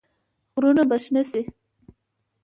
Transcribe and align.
غرونه 0.53 0.83
به 0.89 0.97
شنه 1.03 1.23
شي؟ 1.29 1.41